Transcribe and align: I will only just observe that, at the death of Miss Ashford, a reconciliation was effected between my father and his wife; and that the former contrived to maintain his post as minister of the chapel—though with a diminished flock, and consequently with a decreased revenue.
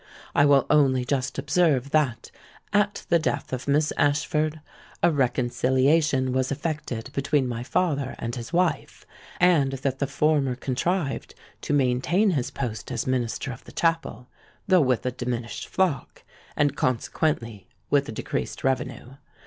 I 0.33 0.45
will 0.45 0.65
only 0.67 1.05
just 1.05 1.37
observe 1.37 1.91
that, 1.91 2.31
at 2.73 3.05
the 3.09 3.19
death 3.19 3.53
of 3.53 3.67
Miss 3.67 3.93
Ashford, 3.97 4.59
a 5.03 5.11
reconciliation 5.11 6.33
was 6.33 6.51
effected 6.51 7.11
between 7.13 7.47
my 7.47 7.61
father 7.61 8.15
and 8.17 8.33
his 8.35 8.51
wife; 8.51 9.05
and 9.39 9.73
that 9.73 9.99
the 9.99 10.07
former 10.07 10.55
contrived 10.55 11.35
to 11.61 11.73
maintain 11.73 12.31
his 12.31 12.49
post 12.49 12.91
as 12.91 13.05
minister 13.05 13.51
of 13.51 13.63
the 13.65 13.71
chapel—though 13.71 14.81
with 14.81 15.05
a 15.05 15.11
diminished 15.11 15.67
flock, 15.67 16.23
and 16.55 16.75
consequently 16.75 17.67
with 17.91 18.09
a 18.09 18.11
decreased 18.11 18.63
revenue. 18.63 19.17